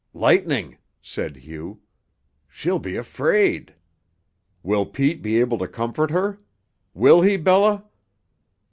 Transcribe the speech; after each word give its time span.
"Lightning!" 0.15 0.79
said 0.99 1.35
Hugh. 1.37 1.79
"She'll 2.47 2.79
be 2.79 2.95
afraid! 2.95 3.75
Will 4.63 4.83
Pete 4.87 5.21
be 5.21 5.39
able 5.39 5.59
to 5.59 5.67
comfort 5.67 6.09
her? 6.09 6.39
Will 6.95 7.21
he, 7.21 7.37
Bella?" 7.37 7.83